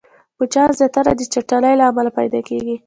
مچان 0.37 0.69
زياتره 0.79 1.11
د 1.15 1.21
چټلۍ 1.33 1.73
له 1.79 1.85
امله 1.89 2.09
پيدا 2.17 2.39
کېږي 2.49 2.75